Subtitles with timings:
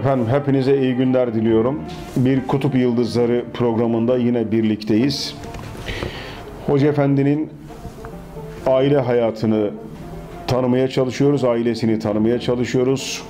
[0.00, 1.80] Efendim hepinize iyi günler diliyorum.
[2.16, 5.34] Bir Kutup Yıldızları programında yine birlikteyiz.
[6.66, 7.50] Hoca Efendi'nin
[8.66, 9.70] aile hayatını
[10.46, 13.22] tanımaya çalışıyoruz, ailesini tanımaya çalışıyoruz.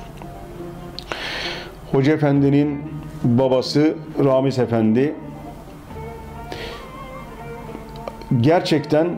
[1.92, 2.82] Hoca Efendi'nin
[3.24, 5.14] babası Ramiz Efendi
[8.41, 9.09] gerçekten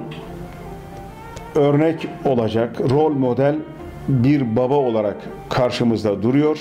[1.55, 3.57] örnek olacak, rol model
[4.09, 5.17] bir baba olarak
[5.51, 6.59] karşımızda duruyor.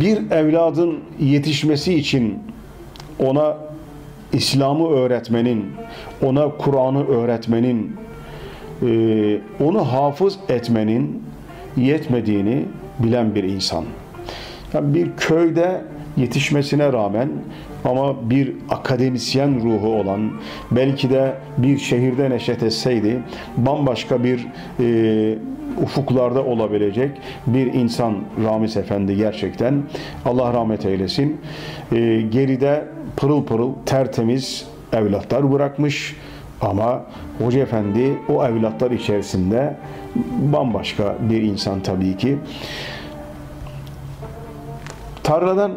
[0.00, 2.38] Bir evladın yetişmesi için
[3.18, 3.56] ona
[4.32, 5.64] İslam'ı öğretmenin,
[6.22, 7.96] ona Kur'an'ı öğretmenin,
[8.82, 11.22] e, onu hafız etmenin
[11.76, 12.64] yetmediğini
[12.98, 13.84] bilen bir insan.
[14.74, 15.80] Yani bir köyde
[16.16, 17.28] yetişmesine rağmen
[17.84, 20.30] ama bir akademisyen ruhu olan
[20.70, 23.22] belki de bir şehirde neşet etseydi
[23.56, 24.46] bambaşka bir
[24.80, 25.38] e,
[25.82, 27.10] ufuklarda olabilecek
[27.46, 29.82] bir insan Ramiz Efendi gerçekten.
[30.24, 31.40] Allah rahmet eylesin.
[31.92, 32.84] E, geride
[33.16, 36.16] pırıl pırıl tertemiz evlatlar bırakmış
[36.60, 37.02] ama
[37.38, 39.76] Hoca Efendi o evlatlar içerisinde
[40.52, 42.38] bambaşka bir insan tabii ki.
[45.22, 45.72] Tarladan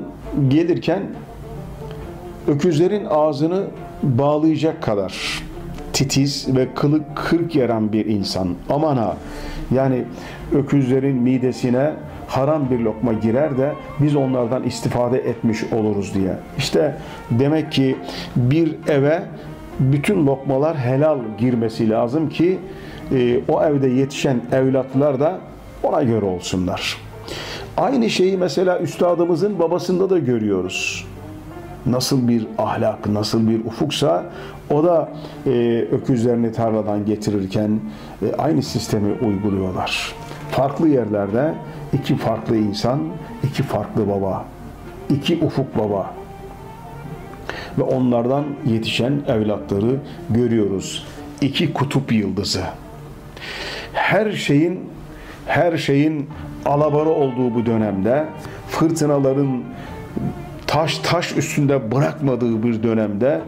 [0.48, 1.02] gelirken
[2.48, 3.64] öküzlerin ağzını
[4.04, 5.44] bağlayacak kadar
[5.94, 8.48] titiz ve kılık kırk yaran bir insan.
[8.70, 9.18] Aman ha
[9.76, 10.04] yani
[10.54, 11.94] öküzlerin midesine
[12.28, 16.34] haram bir lokma girer de biz onlardan istifade etmiş oluruz diye.
[16.58, 16.96] İşte
[17.32, 17.98] demek ki
[18.36, 19.24] bir eve
[19.80, 22.60] bütün lokmalar helal girmesi lazım ki
[23.12, 25.40] e, o evde yetişen evlatlar da
[25.84, 26.98] ona göre olsunlar.
[27.78, 31.06] Aynı şeyi mesela üstadımızın babasında da görüyoruz.
[31.86, 34.26] Nasıl bir ahlak, nasıl bir ufuksa
[34.70, 35.10] o da
[35.46, 37.80] e, öküzlerini tarladan getirirken
[38.22, 40.16] e, aynı sistemi uyguluyorlar.
[40.52, 41.54] Farklı yerlerde
[41.94, 43.00] iki farklı insan,
[43.44, 44.46] iki farklı baba,
[45.10, 46.14] iki ufuk baba
[47.78, 50.00] ve onlardan yetişen evlatları
[50.30, 51.08] görüyoruz.
[51.42, 52.64] İki kutup yıldızı.
[53.94, 54.80] Her şeyin
[55.48, 56.30] her şeyin
[56.66, 58.26] alabarı olduğu bu dönemde
[58.70, 59.64] fırtınaların
[60.76, 63.42] taş taş üstünde bırakmadığı bir dönemde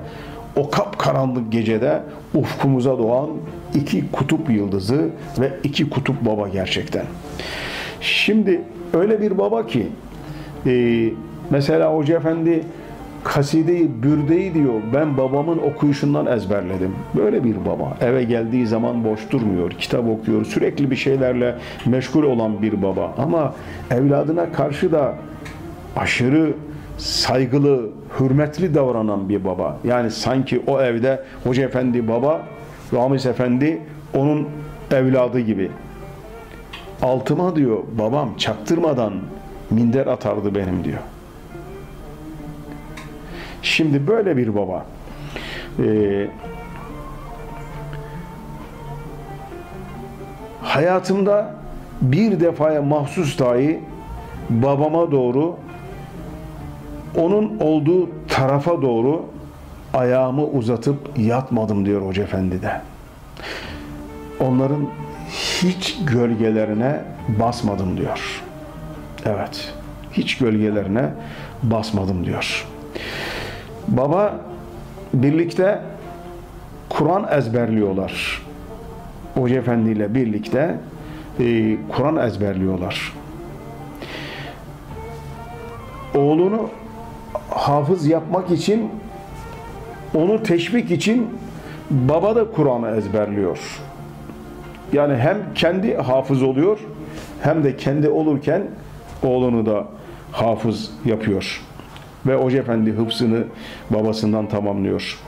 [0.55, 2.01] o kapkaranlık gecede
[2.33, 3.29] ufkumuza doğan
[3.75, 7.05] iki kutup yıldızı ve iki kutup baba gerçekten.
[8.01, 8.61] Şimdi
[8.93, 9.87] öyle bir baba ki
[10.65, 11.03] e,
[11.49, 12.63] mesela Hoca Efendi
[13.23, 16.95] kasideyi, bürdeyi diyor ben babamın okuyuşundan ezberledim.
[17.15, 17.97] Böyle bir baba.
[18.01, 21.55] Eve geldiği zaman boş durmuyor, kitap okuyor, sürekli bir şeylerle
[21.85, 23.15] meşgul olan bir baba.
[23.17, 23.53] Ama
[23.91, 25.15] evladına karşı da
[25.95, 26.53] aşırı
[26.97, 29.77] saygılı, hürmetli davranan bir baba.
[29.83, 32.41] Yani sanki o evde Hoca Efendi baba,
[32.93, 33.81] Ramiz Efendi
[34.13, 34.47] onun
[34.91, 35.71] evladı gibi.
[37.01, 39.13] Altıma diyor babam çaktırmadan
[39.69, 40.99] minder atardı benim diyor.
[43.61, 44.85] Şimdi böyle bir baba
[45.79, 46.27] e,
[50.61, 51.55] hayatımda
[52.01, 53.79] bir defaya mahsus dahi
[54.49, 55.55] babama doğru
[57.17, 59.25] onun olduğu tarafa doğru
[59.93, 62.81] ayağımı uzatıp yatmadım diyor Hoca Efendi de.
[64.39, 64.87] Onların
[65.61, 67.01] hiç gölgelerine
[67.39, 68.43] basmadım diyor.
[69.25, 69.73] Evet,
[70.11, 71.09] hiç gölgelerine
[71.63, 72.67] basmadım diyor.
[73.87, 74.39] Baba
[75.13, 75.81] birlikte
[76.89, 78.41] Kur'an ezberliyorlar.
[79.33, 80.77] Hoca Efendi ile birlikte
[81.39, 83.13] e, Kur'an ezberliyorlar.
[86.15, 86.69] Oğlunu
[87.67, 88.89] hafız yapmak için
[90.15, 91.29] onu teşvik için
[91.91, 93.59] baba da Kur'an'ı ezberliyor.
[94.93, 96.79] Yani hem kendi hafız oluyor
[97.41, 98.63] hem de kendi olurken
[99.23, 99.87] oğlunu da
[100.31, 101.61] hafız yapıyor.
[102.27, 103.43] Ve Hoca Efendi hıfzını
[103.89, 105.19] babasından tamamlıyor.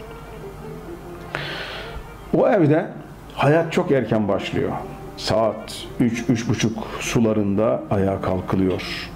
[2.33, 2.87] O evde
[3.35, 4.71] hayat çok erken başlıyor.
[5.17, 6.69] Saat 3-3.30
[6.99, 9.08] sularında ayağa kalkılıyor.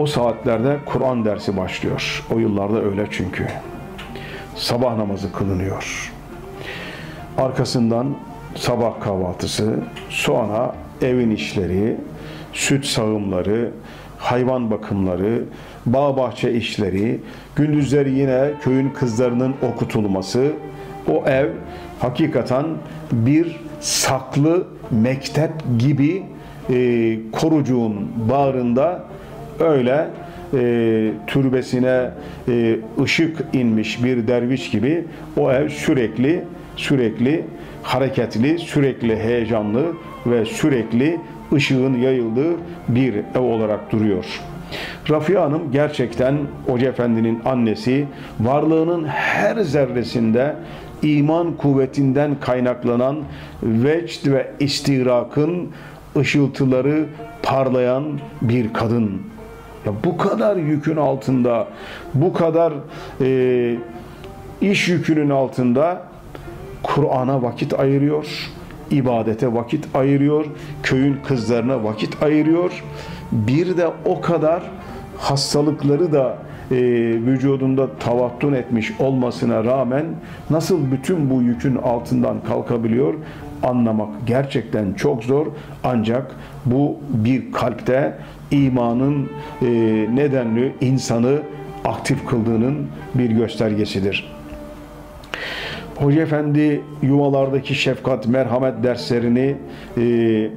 [0.00, 2.24] O saatlerde Kur'an dersi başlıyor.
[2.34, 3.46] O yıllarda öyle çünkü.
[4.56, 6.12] Sabah namazı kılınıyor.
[7.38, 8.06] Arkasından
[8.54, 9.74] sabah kahvaltısı,
[10.10, 11.96] sonra evin işleri,
[12.52, 13.70] süt sağımları,
[14.18, 15.44] hayvan bakımları,
[15.86, 17.20] bağ bahçe işleri,
[17.56, 20.52] gündüzleri yine köyün kızlarının okutulması,
[21.08, 21.48] o ev
[21.98, 22.66] hakikaten
[23.12, 26.22] bir saklı mektep gibi
[26.70, 29.09] e, korucuğun bağrında
[29.60, 30.06] öyle
[30.54, 32.10] e, türbesine
[32.48, 35.04] e, ışık inmiş bir derviş gibi
[35.36, 36.44] o ev sürekli
[36.76, 37.44] sürekli
[37.82, 39.92] hareketli, sürekli heyecanlı,
[40.26, 41.20] ve sürekli
[41.52, 42.56] ışığın yayıldığı
[42.88, 44.24] bir ev olarak duruyor.
[45.10, 48.06] Rafia Hanım gerçekten Hoca Efendi'nin annesi
[48.40, 50.54] varlığının her zerresinde
[51.02, 53.16] iman kuvvetinden kaynaklanan
[53.62, 55.68] vecd ve istirakın
[56.16, 57.06] ışıltıları
[57.42, 58.04] parlayan
[58.42, 59.22] bir kadın.
[59.86, 61.66] Ya bu kadar yükün altında,
[62.14, 62.72] bu kadar
[63.20, 63.76] e,
[64.60, 66.02] iş yükünün altında
[66.82, 68.50] Kur'an'a vakit ayırıyor,
[68.90, 70.44] ibadete vakit ayırıyor,
[70.82, 72.84] köyün kızlarına vakit ayırıyor.
[73.32, 74.62] Bir de o kadar
[75.18, 76.36] hastalıkları da
[76.70, 76.76] e,
[77.26, 80.04] vücudunda tavattun etmiş olmasına rağmen
[80.50, 83.14] nasıl bütün bu yükün altından kalkabiliyor
[83.62, 85.46] anlamak gerçekten çok zor
[85.84, 86.36] ancak
[86.66, 88.14] bu bir kalpte
[88.50, 89.30] imanın
[89.62, 89.66] e,
[90.14, 91.42] nedenli insanı
[91.84, 94.32] aktif kıldığının bir göstergesidir.
[95.96, 99.56] Hoca Efendi yuvalardaki şefkat, merhamet derslerini
[99.98, 100.50] e,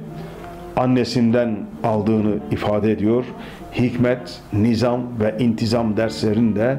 [0.76, 3.24] annesinden aldığını ifade ediyor.
[3.74, 6.78] Hikmet, nizam ve intizam derslerini de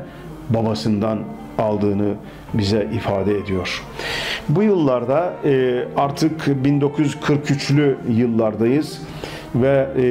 [0.50, 1.20] babasından
[1.58, 2.14] aldığını
[2.54, 3.84] bize ifade ediyor.
[4.50, 9.02] Bu yıllarda e, artık 1943'lü yıllardayız
[9.56, 10.06] ve e,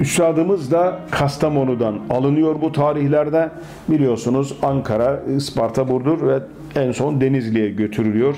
[0.00, 3.50] Üstadımız da Kastamonu'dan alınıyor bu tarihlerde.
[3.88, 6.38] Biliyorsunuz Ankara, Isparta, Burdur ve
[6.74, 8.36] en son Denizli'ye götürülüyor.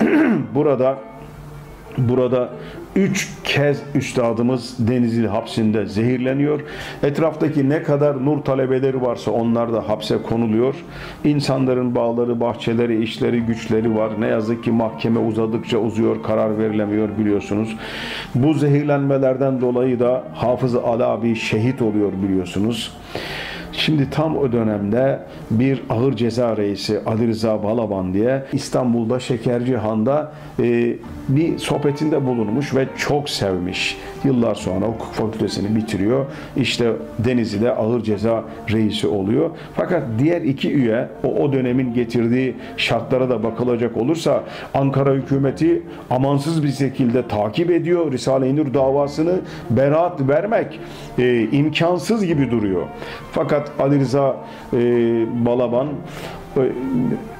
[0.54, 0.96] Burada
[1.98, 2.48] burada
[2.98, 6.60] üç kez üstadımız Denizli hapsinde zehirleniyor.
[7.02, 10.74] Etraftaki ne kadar nur talebeleri varsa onlar da hapse konuluyor.
[11.24, 14.20] İnsanların bağları, bahçeleri, işleri, güçleri var.
[14.20, 17.76] Ne yazık ki mahkeme uzadıkça uzuyor, karar verilemiyor biliyorsunuz.
[18.34, 22.92] Bu zehirlenmelerden dolayı da Hafız Ali abi şehit oluyor biliyorsunuz.
[23.78, 25.20] Şimdi tam o dönemde
[25.50, 30.96] bir ağır ceza reisi Ali Rıza Balaban diye İstanbul'da Şekercihan'da e,
[31.28, 33.96] bir sohbetinde bulunmuş ve çok sevmiş.
[34.24, 36.26] Yıllar sonra hukuk fakültesini bitiriyor.
[36.56, 39.50] İşte Denizli'de ağır ceza reisi oluyor.
[39.74, 46.62] Fakat diğer iki üye o, o dönemin getirdiği şartlara da bakılacak olursa Ankara hükümeti amansız
[46.62, 48.12] bir şekilde takip ediyor.
[48.12, 49.34] Risale-i Nur davasını
[49.70, 50.80] beraat vermek
[51.18, 52.82] e, imkansız gibi duruyor.
[53.32, 54.36] Fakat Ali Rıza
[54.72, 54.76] e,
[55.46, 55.88] Balaban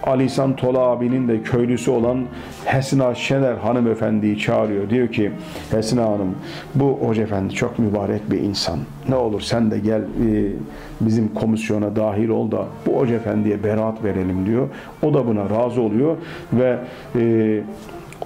[0.04, 2.18] Ali İhsan Tola abinin de köylüsü olan
[2.64, 4.90] Hesna Şener hanımefendiyi çağırıyor.
[4.90, 5.32] Diyor ki
[5.70, 6.34] Hesna Hanım
[6.74, 8.78] bu hoca efendi çok mübarek bir insan.
[9.08, 10.52] Ne olur sen de gel e,
[11.00, 14.68] bizim komisyona dahil ol da bu hoca efendiye beraat verelim diyor.
[15.02, 16.16] O da buna razı oluyor
[16.52, 16.78] ve
[17.16, 17.60] e,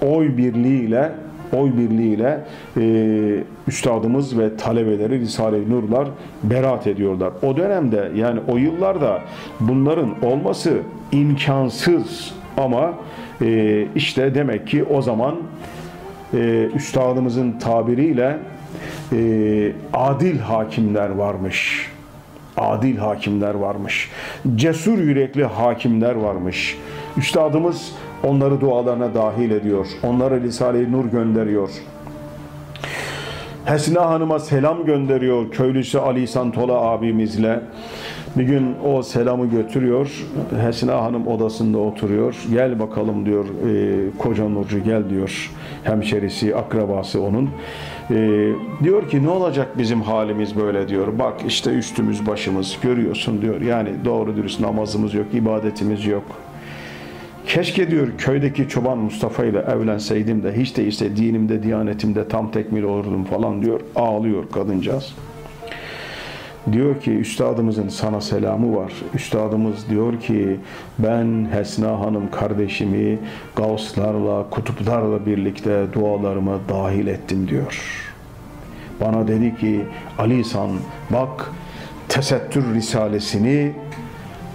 [0.01, 1.11] oy birliğiyle
[1.53, 2.39] oy birliğiyle
[2.77, 6.07] e, üstadımız ve talebeleri Risale-i Nurlar
[6.43, 7.33] beraat ediyorlar.
[7.41, 9.21] O dönemde yani o yıllarda
[9.59, 10.77] bunların olması
[11.11, 12.93] imkansız ama
[13.41, 15.35] e, işte demek ki o zaman
[16.33, 18.37] e, üstadımızın tabiriyle
[19.11, 21.89] e, adil hakimler varmış.
[22.57, 24.09] Adil hakimler varmış.
[24.55, 26.77] Cesur yürekli hakimler varmış.
[27.17, 29.87] Üstadımız onları dualarına dahil ediyor.
[30.03, 31.69] Onlara Risale-i Nur gönderiyor.
[33.65, 37.59] Hesna Hanım'a selam gönderiyor köylüsü Ali Santola abimizle.
[38.35, 40.25] Bir gün o selamı götürüyor.
[40.61, 42.35] Hesna Hanım odasında oturuyor.
[42.51, 45.51] Gel bakalım diyor e, koca Nurcu gel diyor.
[45.83, 47.49] Hemşerisi, akrabası onun.
[48.11, 48.49] E,
[48.83, 51.19] diyor ki ne olacak bizim halimiz böyle diyor.
[51.19, 53.61] Bak işte üstümüz başımız görüyorsun diyor.
[53.61, 56.23] Yani doğru dürüst namazımız yok, ibadetimiz yok.
[57.47, 63.23] Keşke diyor köydeki çoban Mustafa ile evlenseydim de hiç değilse dinimde, diyanetimde tam tekmil olurdum
[63.23, 63.81] falan diyor.
[63.95, 65.13] Ağlıyor kadıncağız.
[66.71, 68.93] Diyor ki üstadımızın sana selamı var.
[69.13, 70.59] Üstadımız diyor ki
[70.99, 73.19] ben Hesna Hanım kardeşimi
[73.55, 78.03] gavslarla, kutuplarla birlikte dualarıma dahil ettim diyor.
[79.01, 79.81] Bana dedi ki
[80.17, 80.69] Ali San
[81.09, 81.51] bak
[82.09, 83.71] tesettür risalesini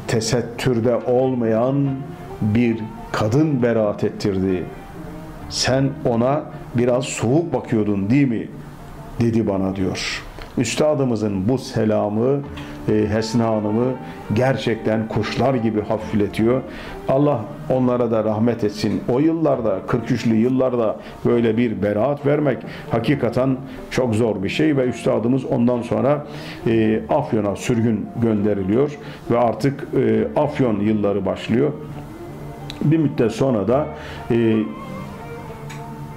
[0.07, 1.77] tesettürde olmayan
[2.41, 2.79] bir
[3.13, 4.65] kadın beraat ettirdi.
[5.51, 6.43] Sen ona
[6.75, 8.49] biraz soğuk bakıyordun değil mi?
[9.21, 10.23] Dedi bana diyor.
[10.59, 12.41] Üstadımızın bu selamı
[12.89, 13.93] e, Hesna Hanım'ı
[14.35, 16.63] gerçekten kuşlar gibi hafifletiyor.
[17.09, 17.41] Allah
[17.71, 19.03] onlara da rahmet etsin.
[19.09, 22.59] O yıllarda, 43'lü yıllarda böyle bir beraat vermek
[22.91, 23.57] hakikaten
[23.91, 26.27] çok zor bir şey ve üstadımız ondan sonra
[26.67, 28.99] e, Afyon'a sürgün gönderiliyor
[29.31, 31.73] ve artık e, Afyon yılları başlıyor.
[32.83, 33.87] Bir müddet sonra da
[34.31, 34.57] e,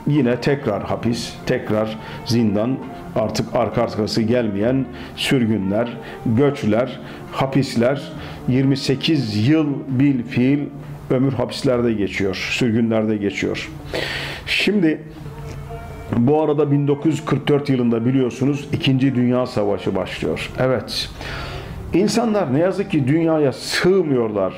[0.07, 2.77] yine tekrar hapis, tekrar zindan,
[3.15, 6.99] artık arka arkası gelmeyen sürgünler, göçler,
[7.31, 8.01] hapisler
[8.47, 10.59] 28 yıl bil fiil
[11.09, 13.69] ömür hapislerde geçiyor, sürgünlerde geçiyor.
[14.45, 15.01] Şimdi
[16.17, 18.99] Bu arada 1944 yılında biliyorsunuz 2.
[18.99, 20.49] Dünya Savaşı başlıyor.
[20.59, 21.09] Evet.
[21.93, 24.53] İnsanlar ne yazık ki dünyaya sığmıyorlar.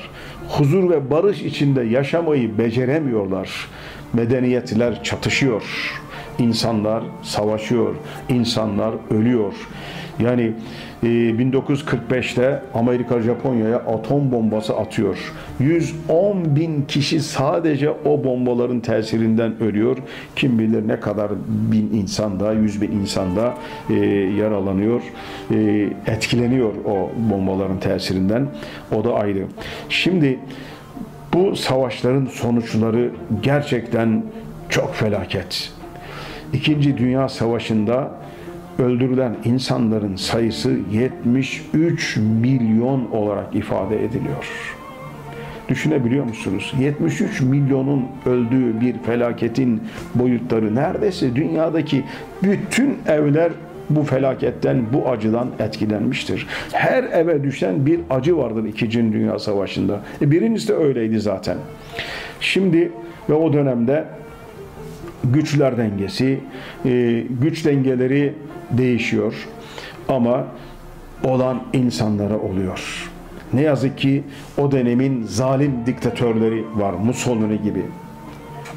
[0.58, 3.68] Huzur ve barış içinde yaşamayı beceremiyorlar.
[4.12, 5.62] Medeniyetler çatışıyor.
[6.38, 7.94] İnsanlar savaşıyor.
[8.28, 9.52] İnsanlar ölüyor.
[10.18, 10.52] Yani
[11.02, 15.32] 1945'te e, Amerika Japonya'ya atom bombası atıyor.
[15.60, 19.96] 110 bin kişi sadece o bombaların tesirinden ölüyor.
[20.36, 23.54] Kim bilir ne kadar bin insan da, yüz bin insan da
[23.90, 23.94] e,
[24.38, 25.02] yaralanıyor,
[25.50, 28.46] e, etkileniyor o bombaların tesirinden.
[28.96, 29.46] O da ayrı.
[29.88, 30.38] Şimdi
[31.32, 33.10] bu savaşların sonuçları
[33.42, 34.22] gerçekten
[34.68, 35.72] çok felaket.
[36.52, 38.23] İkinci Dünya Savaşı'nda
[38.78, 44.48] öldürülen insanların sayısı 73 milyon olarak ifade ediliyor.
[45.68, 46.74] Düşünebiliyor musunuz?
[46.80, 49.82] 73 milyonun öldüğü bir felaketin
[50.14, 52.04] boyutları neredeyse dünyadaki
[52.42, 53.52] bütün evler
[53.90, 56.46] bu felaketten, bu acıdan etkilenmiştir.
[56.72, 60.00] Her eve düşen bir acı vardır İkinci Dünya Savaşı'nda.
[60.22, 61.56] E birincisi de öyleydi zaten.
[62.40, 62.92] Şimdi
[63.30, 64.04] ve o dönemde
[65.32, 66.40] güçler dengesi,
[66.84, 68.34] e, güç dengeleri
[68.70, 69.48] değişiyor
[70.08, 70.44] ama
[71.24, 73.10] olan insanlara oluyor.
[73.52, 74.24] Ne yazık ki
[74.58, 76.92] o dönemin zalim diktatörleri var.
[76.92, 77.82] Mussolini gibi,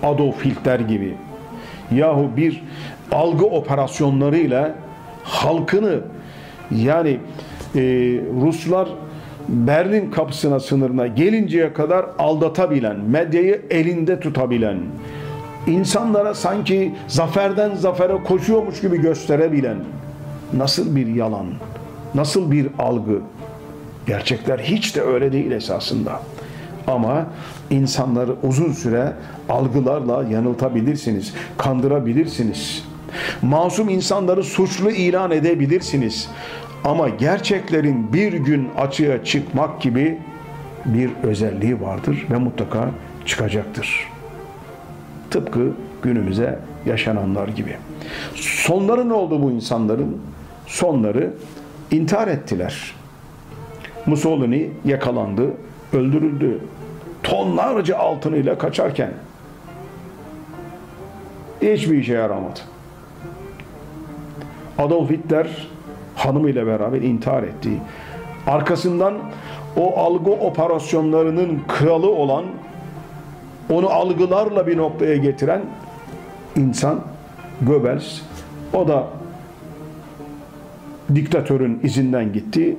[0.04, 1.14] Adolf Hitler gibi.
[1.92, 2.64] Yahu bir
[3.12, 4.76] algı operasyonlarıyla
[5.24, 6.00] halkını
[6.72, 7.18] yani
[7.76, 7.82] e,
[8.42, 8.88] Ruslar
[9.48, 14.78] Berlin kapısına sınırına gelinceye kadar aldatabilen, medyayı elinde tutabilen,
[15.68, 19.78] insanlara sanki zaferden zafere koşuyormuş gibi gösterebilen
[20.54, 21.46] nasıl bir yalan,
[22.16, 23.22] nasıl bir algı.
[24.08, 26.22] Gerçekler hiç de öyle değil esasında.
[26.88, 27.28] Ama
[27.70, 29.14] insanları uzun süre
[29.50, 32.84] algılarla yanıltabilirsiniz, kandırabilirsiniz.
[33.42, 36.30] Masum insanları suçlu ilan edebilirsiniz.
[36.84, 40.18] Ama gerçeklerin bir gün açığa çıkmak gibi
[40.86, 42.90] bir özelliği vardır ve mutlaka
[43.26, 44.17] çıkacaktır.
[45.32, 47.76] Tıpkı günümüze yaşananlar gibi.
[48.36, 50.22] Sonları ne oldu bu insanların?
[50.66, 51.34] Sonları
[51.92, 52.96] intihar ettiler.
[54.06, 55.52] Mussolini yakalandı,
[55.94, 56.60] öldürüldü.
[57.24, 59.12] Tonlarca altınıyla kaçarken
[61.62, 62.60] hiçbir işe yaramadı.
[64.78, 65.68] Adolf Hitler
[66.16, 67.70] hanımıyla beraber intihar etti.
[68.48, 69.14] Arkasından
[69.78, 72.46] o algı operasyonlarının kralı olan
[73.70, 75.62] onu algılarla bir noktaya getiren
[76.56, 77.02] insan
[77.62, 78.22] Goebbels
[78.74, 79.08] o da
[81.16, 82.78] diktatörün izinden gitti.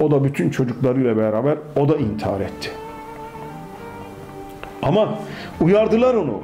[0.00, 2.70] O da bütün çocuklarıyla beraber o da intihar etti.
[4.82, 5.18] Ama
[5.60, 6.40] uyardılar onu.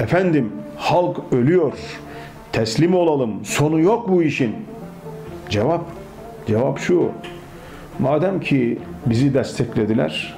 [0.00, 1.72] Efendim halk ölüyor.
[2.52, 3.44] Teslim olalım.
[3.44, 4.56] Sonu yok bu işin.
[5.48, 5.80] Cevap
[6.46, 7.10] cevap şu.
[7.98, 10.34] Madem ki bizi desteklediler,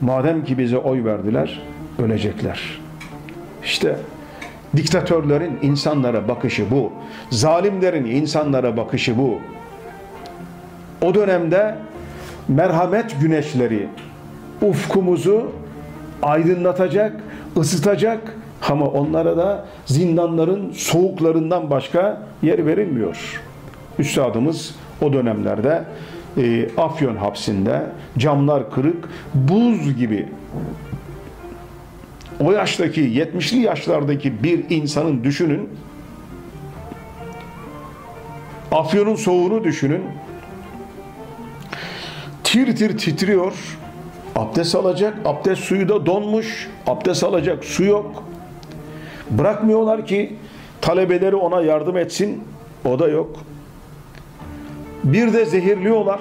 [0.00, 1.62] madem ki bize oy verdiler,
[1.98, 2.80] ölecekler.
[3.64, 3.96] İşte
[4.76, 6.92] diktatörlerin insanlara bakışı bu.
[7.30, 9.38] Zalimlerin insanlara bakışı bu.
[11.02, 11.74] O dönemde
[12.48, 13.88] merhamet güneşleri
[14.62, 15.52] ufkumuzu
[16.22, 17.20] aydınlatacak,
[17.56, 18.36] ısıtacak
[18.68, 23.42] ama onlara da zindanların soğuklarından başka yer verilmiyor.
[23.98, 25.84] Üstadımız o dönemlerde
[26.36, 27.82] e, Afyon hapsinde
[28.18, 30.28] camlar kırık, buz gibi
[32.40, 35.68] o yaştaki 70'li yaşlardaki bir insanın düşünün.
[38.72, 40.02] Afyon'un soğuğunu düşünün.
[42.44, 43.52] Tir tir titriyor.
[44.36, 46.70] Abdest alacak abdest suyu da donmuş.
[46.86, 48.24] Abdest alacak su yok.
[49.30, 50.36] Bırakmıyorlar ki
[50.80, 52.44] talebeleri ona yardım etsin.
[52.84, 53.36] O da yok.
[55.04, 56.20] Bir de zehirliyorlar.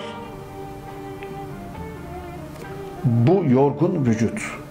[3.03, 4.62] Bu yorgun vücut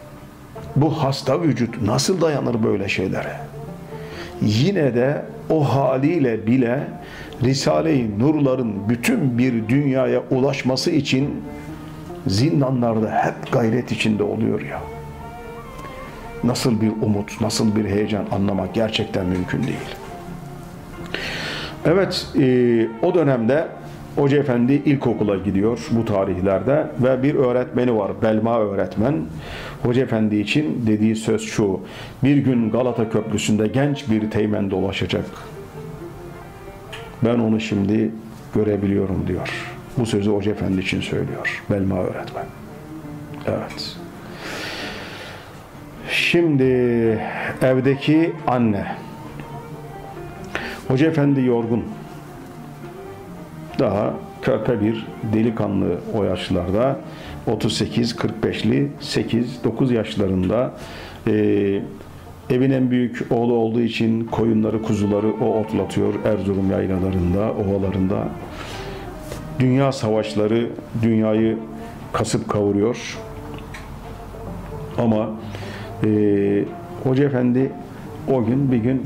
[0.77, 3.37] bu hasta vücut nasıl dayanır böyle şeylere?
[4.43, 6.81] Yine de o haliyle bile
[7.43, 11.43] Risale-i Nurların bütün bir dünyaya ulaşması için
[12.27, 14.81] zindanlarda hep gayret içinde oluyor ya.
[16.45, 19.97] Nasıl bir umut, nasıl bir heyecan anlamak gerçekten mümkün değil.
[21.85, 23.69] Evet, e, o dönemde
[24.17, 29.15] Hoca Efendi ilkokula gidiyor bu tarihlerde ve bir öğretmeni var Belma öğretmen.
[29.83, 31.81] Hoca Efendi için dediği söz şu
[32.25, 35.25] bir gün Galata Köprüsü'nde genç bir teğmen dolaşacak.
[37.25, 38.11] Ben onu şimdi
[38.55, 39.49] görebiliyorum diyor.
[39.99, 42.45] Bu sözü Hoca Efendi için söylüyor Belma öğretmen.
[43.47, 43.97] Evet.
[46.11, 46.65] Şimdi
[47.63, 48.87] evdeki anne
[50.89, 51.85] Hoca efendi yorgun.
[53.79, 56.99] Daha körpe bir delikanlı o yaşlarda
[57.47, 60.73] 38-45'li 8-9 yaşlarında
[61.27, 61.33] e,
[62.51, 68.29] evin en büyük oğlu olduğu için koyunları kuzuları o otlatıyor Erzurum yaylalarında ovalarında.
[69.59, 70.69] Dünya savaşları
[71.03, 71.59] dünyayı
[72.13, 73.19] kasıp kavuruyor.
[74.99, 75.31] Ama
[76.05, 76.65] e,
[77.05, 77.73] Hoca Efendi
[78.33, 79.03] o gün bir gün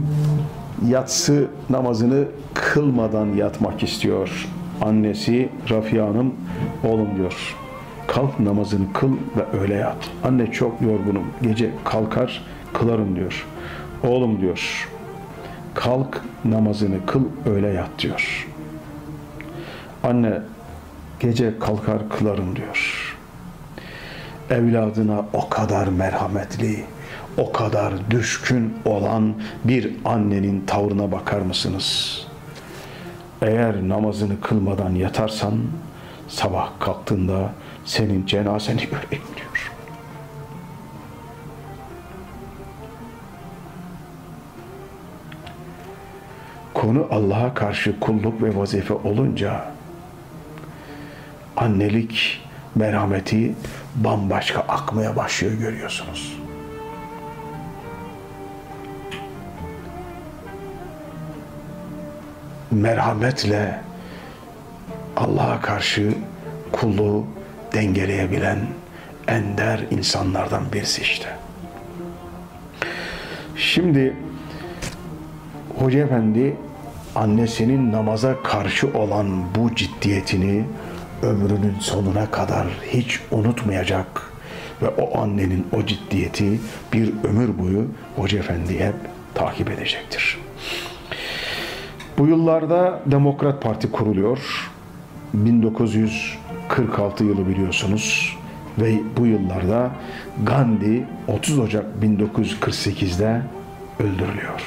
[0.89, 2.25] yatsı namazını
[2.55, 4.49] kılmadan yatmak istiyor.
[4.83, 6.35] Annesi Rafiye Hanım
[6.85, 7.57] oğlum diyor
[8.17, 10.11] kalk namazını kıl ve öyle yat.
[10.25, 12.43] Anne çok yorgunum gece kalkar
[12.73, 13.47] kılarım diyor.
[14.03, 14.89] Oğlum diyor
[15.75, 18.49] kalk namazını kıl öyle yat diyor.
[20.03, 20.33] Anne
[21.21, 23.17] gece kalkar kılarım diyor.
[24.51, 26.85] Evladına o kadar merhametli,
[27.39, 32.21] o kadar düşkün olan bir annenin tavrına bakar mısınız?
[33.43, 35.55] Eğer namazını kılmadan yatarsan
[36.29, 37.53] sabah kalktığında
[37.87, 39.73] senin cenazeni göreyim diyor.
[46.75, 49.73] Konu Allah'a karşı kulluk ve vazife olunca
[51.57, 52.43] annelik
[52.75, 53.55] merhameti
[53.95, 56.47] bambaşka akmaya başlıyor görüyorsunuz.
[62.71, 63.81] merhametle
[65.17, 66.15] Allah'a karşı
[66.73, 67.27] kulluğu
[67.77, 68.59] dengeleyebilen
[69.29, 71.29] ender insanlardan birisi işte.
[73.57, 74.17] Şimdi
[75.79, 76.57] Hoca Efendi
[77.15, 80.65] annesinin namaza karşı olan bu ciddiyetini
[81.23, 84.23] ömrünün sonuna kadar hiç unutmayacak
[84.83, 86.61] ve o annenin o ciddiyeti
[86.93, 88.95] bir ömür boyu Hoca Efendi hep
[89.35, 90.39] takip edecektir.
[92.19, 94.71] Bu yıllarda Demokrat Parti kuruluyor.
[96.71, 98.37] 1946 yılı biliyorsunuz.
[98.79, 99.91] Ve bu yıllarda
[100.45, 103.43] Gandhi 30 Ocak 1948'de
[104.01, 104.63] öldürülüyor.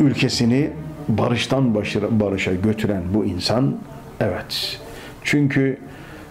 [0.00, 0.70] Ülkesini
[1.08, 3.76] barıştan başarı, barışa götüren bu insan
[4.20, 4.80] evet.
[5.22, 5.78] Çünkü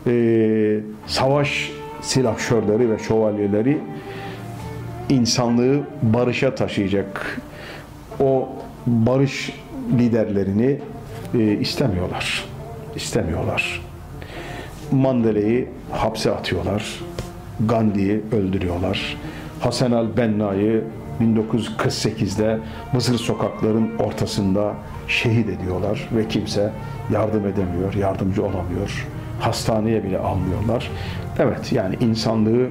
[0.07, 3.77] e, savaş silahşörleri ve şövalyeleri
[5.09, 7.41] insanlığı barışa taşıyacak
[8.19, 8.49] o
[8.87, 9.53] barış
[9.99, 10.79] liderlerini
[11.33, 12.45] e, istemiyorlar.
[12.95, 13.90] İstemiyorlar.
[14.91, 16.99] Mandela'yı hapse atıyorlar.
[17.65, 19.17] Gandhi'yi öldürüyorlar.
[19.59, 20.83] Hasan el-Benna'yı
[21.21, 22.59] 1948'de
[22.93, 24.73] Mısır sokakların ortasında
[25.07, 26.71] şehit ediyorlar ve kimse
[27.13, 29.07] yardım edemiyor, yardımcı olamıyor.
[29.41, 30.91] Hastaneye bile almıyorlar.
[31.39, 32.67] Evet yani insanlığı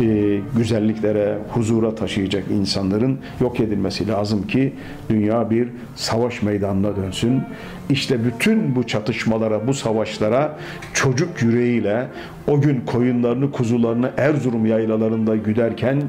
[0.00, 4.72] e, güzelliklere, huzura taşıyacak insanların yok edilmesi lazım ki
[5.10, 7.42] dünya bir savaş meydanına dönsün.
[7.90, 10.56] İşte bütün bu çatışmalara, bu savaşlara
[10.94, 12.06] çocuk yüreğiyle
[12.48, 16.02] o gün koyunlarını, kuzularını Erzurum yaylalarında güderken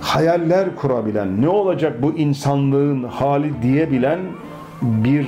[0.00, 4.18] hayaller kurabilen, ne olacak bu insanlığın hali diyebilen
[4.82, 5.26] bir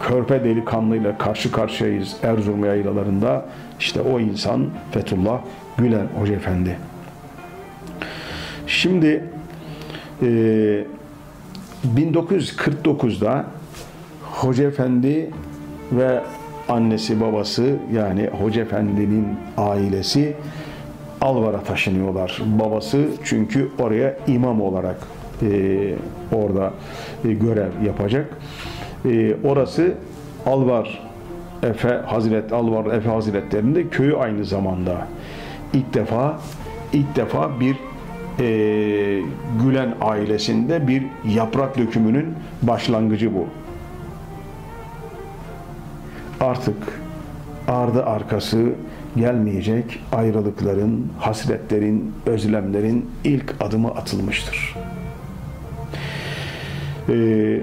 [0.00, 3.44] körpe delikanlıyla karşı karşıyayız Erzurum yaylalarında.
[3.80, 5.40] İşte o insan Fethullah
[5.78, 6.78] Gülen Hoca Efendi.
[8.66, 9.24] Şimdi
[10.22, 10.26] e,
[11.96, 13.44] 1949'da
[14.22, 15.30] Hoca Efendi
[15.92, 16.20] ve
[16.68, 20.36] annesi babası yani Hoca Efendi'nin ailesi
[21.20, 22.42] Alvar'a taşınıyorlar.
[22.46, 24.96] Babası çünkü oraya imam olarak
[25.42, 25.94] e,
[26.32, 26.72] orada
[27.24, 28.36] e, görev yapacak.
[29.04, 29.94] E, orası
[30.46, 31.02] Alvar
[31.62, 35.06] Efe Hazret Alvar Efe Hazretlerinde köyü aynı zamanda.
[35.72, 36.40] ilk defa
[36.92, 37.76] ilk defa bir
[38.38, 39.22] e,
[39.64, 42.26] Gülen ailesinde bir yaprak dökümünün
[42.62, 43.46] başlangıcı bu.
[46.40, 46.76] Artık
[47.68, 48.72] ardı arkası
[49.16, 54.76] gelmeyecek ayrılıkların, hasretlerin, özlemlerin ilk adımı atılmıştır.
[57.08, 57.60] Ee,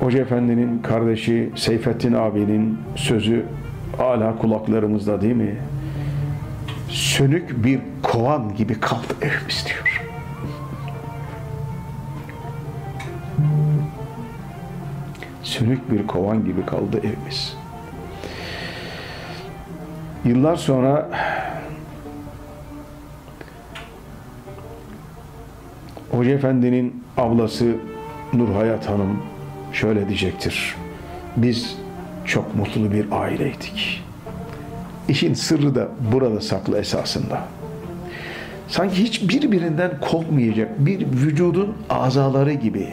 [0.00, 3.44] Hoca Efendi'nin kardeşi Seyfettin abinin sözü
[3.96, 5.56] hala kulaklarımızda değil mi?
[6.90, 10.02] Sönük bir kovan gibi kaldı evimiz diyor.
[15.42, 17.56] Sönük bir kovan gibi kaldı evimiz.
[20.24, 21.08] Yıllar sonra
[26.10, 27.76] Hoca Efendi'nin ablası
[28.32, 29.18] Nurhayat Hanım
[29.76, 30.74] şöyle diyecektir.
[31.36, 31.76] Biz
[32.24, 34.04] çok mutlu bir aileydik.
[35.08, 37.44] İşin sırrı da burada saklı esasında.
[38.68, 42.88] Sanki hiç birbirinden kopmayacak bir vücudun azaları gibi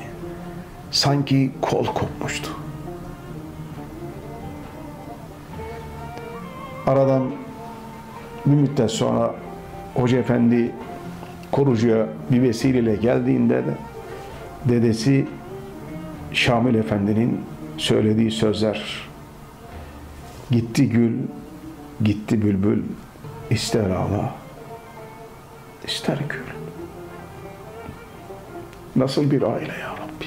[0.92, 2.50] sanki kol kopmuştu.
[6.88, 7.24] Aradan
[8.46, 9.36] bir müddet sonra
[9.94, 10.72] Hoca Efendi
[11.52, 13.74] korucuya bir vesileyle geldiğinde de
[14.66, 15.26] dedesi
[16.34, 17.42] Şamil Efendi'nin
[17.78, 19.10] söylediği sözler
[20.52, 21.14] gitti gül,
[22.04, 22.84] gitti bülbül,
[23.50, 24.36] ister ağla,
[25.88, 26.44] ister gül.
[28.96, 30.26] Nasıl bir aile ya Rabbi.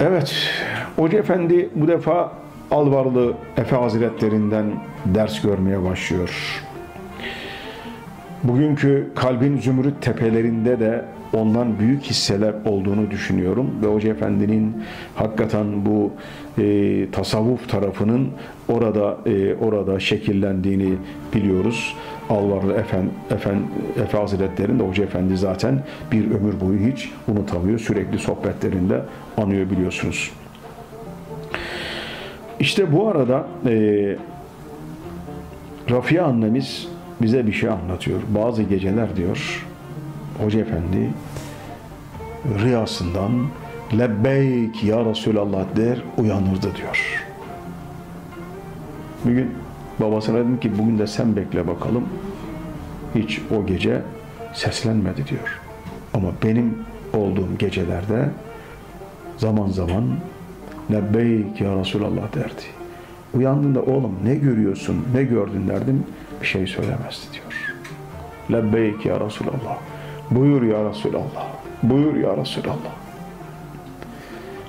[0.00, 0.50] Evet,
[0.96, 2.32] Hoca Efendi bu defa
[2.70, 4.66] Alvarlı Efe Hazretlerinden
[5.06, 6.62] ders görmeye başlıyor.
[8.42, 14.82] Bugünkü kalbin zümrüt tepelerinde de ondan büyük hisseler olduğunu düşünüyorum ve Hoca Efendi'nin
[15.14, 16.12] hakikaten bu
[16.58, 18.28] e, tasavvuf tarafının
[18.68, 20.94] orada e, orada şekillendiğini
[21.34, 21.96] biliyoruz.
[22.30, 23.56] Alvarlı Efen, Efen,
[24.02, 27.78] Efe Hazretleri'nde Hoca Efendi zaten bir ömür boyu hiç unutamıyor.
[27.78, 29.00] Sürekli sohbetlerinde
[29.36, 30.30] anıyor biliyorsunuz.
[32.60, 34.16] İşte bu arada e,
[35.90, 36.88] Rafia annemiz
[37.22, 38.20] bize bir şey anlatıyor.
[38.34, 39.63] Bazı geceler diyor
[40.42, 41.10] Hoca Efendi
[42.62, 43.46] rüyasından
[43.98, 47.24] lebbeyk ya Resulallah der uyanırdı diyor.
[49.24, 49.50] Bir gün
[50.00, 52.04] babasına dedim ki bugün de sen bekle bakalım.
[53.14, 54.02] Hiç o gece
[54.54, 55.60] seslenmedi diyor.
[56.14, 56.78] Ama benim
[57.14, 58.28] olduğum gecelerde
[59.36, 60.04] zaman zaman
[60.92, 62.62] lebbeyk ya Resulallah derdi.
[63.34, 66.04] Uyandığında oğlum ne görüyorsun, ne gördün derdim.
[66.42, 67.74] Bir şey söylemezdi diyor.
[68.52, 69.78] Lebbeyk ya Resulallah.
[70.30, 71.46] Buyur ya Resulallah.
[71.82, 72.94] Buyur ya Resulallah.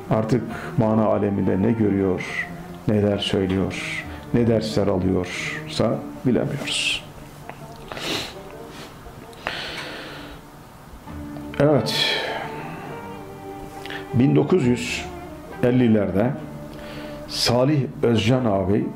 [0.09, 0.43] Artık
[0.77, 2.47] mana aleminde ne görüyor,
[2.87, 7.03] neler söylüyor, ne dersler alıyorsa bilemiyoruz.
[11.59, 11.95] Evet.
[14.17, 16.29] 1950'lerde
[17.27, 18.87] Salih Özcan abi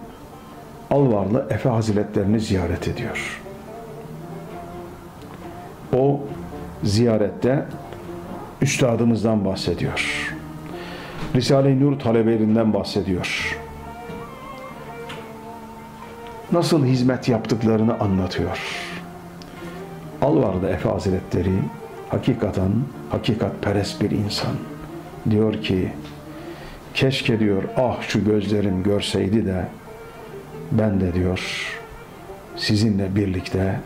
[0.91, 3.41] Alvarlı Efe Hazretlerini ziyaret ediyor.
[5.93, 6.19] O
[6.83, 7.65] ziyarette
[8.61, 10.35] üstadımızdan bahsediyor.
[11.35, 13.57] Risale-i Nur talebelerinden bahsediyor.
[16.51, 18.59] Nasıl hizmet yaptıklarını anlatıyor.
[20.21, 21.53] Alvarlı Efe Hazretleri
[22.09, 22.71] hakikaten
[23.09, 24.55] hakikatperest bir insan.
[25.29, 25.91] Diyor ki
[26.93, 29.67] keşke diyor ah şu gözlerim görseydi de
[30.71, 31.65] ben de diyor
[32.55, 33.79] sizinle birlikte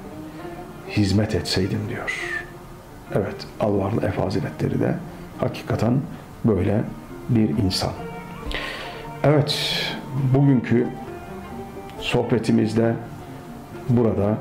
[0.90, 2.33] hizmet etseydim diyor.
[3.16, 4.96] Evet Alvarlı Hazretleri de
[5.38, 5.94] hakikaten
[6.46, 6.84] böyle
[7.30, 7.92] bir insan.
[9.24, 9.60] Evet
[10.34, 10.88] bugünkü
[12.00, 12.94] sohbetimizde
[13.90, 14.38] burada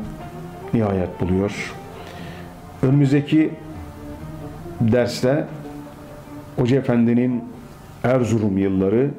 [0.75, 1.75] nihayet buluyor.
[2.83, 3.51] Önümüzdeki
[4.81, 5.47] derste
[6.57, 7.45] Hoca Efendi'nin
[8.05, 9.11] Erzurum yılları,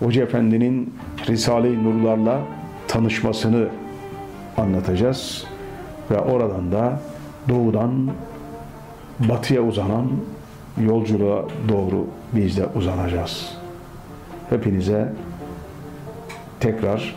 [0.00, 0.94] Hoca Efendi'nin
[1.28, 2.40] Risale-i Nurlarla
[2.88, 3.68] tanışmasını
[4.56, 5.44] anlatacağız.
[6.10, 7.00] Ve oradan da
[7.48, 8.10] doğudan
[9.18, 10.10] batıya uzanan
[10.86, 13.54] yolculuğa doğru biz de uzanacağız.
[14.50, 15.12] Hepinize
[16.60, 17.14] tekrar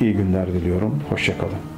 [0.00, 1.00] iyi günler diliyorum.
[1.10, 1.75] Hoşçakalın.